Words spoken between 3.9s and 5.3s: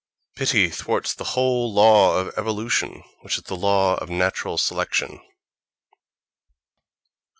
of natural selection.